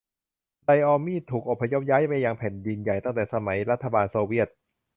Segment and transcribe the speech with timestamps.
[0.65, 4.47] ไดออมีด ถูกอพยพย้ายไปยังแผ่นดินใหญ่ตั้งแต่สมัยรัฐบาลโซเวียต